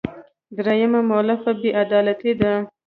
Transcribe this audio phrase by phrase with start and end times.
[0.57, 2.53] درېیمه مولفه بې عدالتي ده.